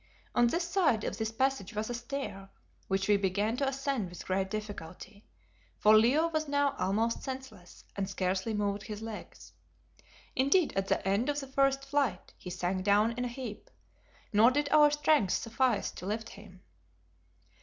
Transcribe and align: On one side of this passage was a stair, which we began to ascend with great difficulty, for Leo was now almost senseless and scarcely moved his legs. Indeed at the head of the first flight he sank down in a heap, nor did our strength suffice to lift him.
On 0.33 0.47
one 0.47 0.59
side 0.59 1.03
of 1.03 1.19
this 1.19 1.31
passage 1.31 1.75
was 1.75 1.87
a 1.87 1.93
stair, 1.93 2.49
which 2.87 3.07
we 3.07 3.17
began 3.17 3.55
to 3.57 3.67
ascend 3.67 4.09
with 4.09 4.25
great 4.25 4.49
difficulty, 4.49 5.27
for 5.77 5.95
Leo 5.95 6.27
was 6.29 6.47
now 6.47 6.75
almost 6.79 7.21
senseless 7.21 7.85
and 7.95 8.09
scarcely 8.09 8.55
moved 8.55 8.81
his 8.81 9.03
legs. 9.03 9.53
Indeed 10.35 10.73
at 10.75 10.87
the 10.87 10.95
head 10.95 11.29
of 11.29 11.39
the 11.39 11.45
first 11.45 11.85
flight 11.85 12.33
he 12.35 12.49
sank 12.49 12.83
down 12.83 13.11
in 13.11 13.25
a 13.25 13.27
heap, 13.27 13.69
nor 14.33 14.49
did 14.49 14.69
our 14.69 14.89
strength 14.89 15.33
suffice 15.33 15.91
to 15.91 16.07
lift 16.07 16.29
him. 16.29 16.63